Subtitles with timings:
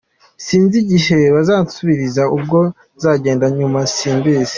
[0.45, 2.59] Sinzi igihe bazansubiriza ubwo
[2.97, 4.49] nzagenda nyuma simbizi.